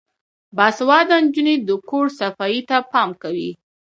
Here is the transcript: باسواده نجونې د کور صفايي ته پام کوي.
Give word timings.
باسواده 0.57 1.15
نجونې 1.25 1.55
د 1.67 1.69
کور 1.89 2.05
صفايي 2.19 2.61
ته 2.69 2.77
پام 2.91 3.09
کوي. 3.21 3.51